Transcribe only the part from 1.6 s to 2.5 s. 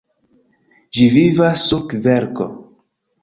sur kverko.